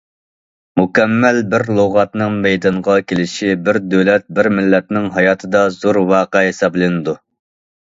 [0.79, 7.19] مۇكەممەل بىر لۇغەتنىڭ مەيدانغا كېلىشى بىر دۆلەت، بىر مىللەتنىڭ ھاياتىدا زور ۋەقە ھېسابلىنىدۇ.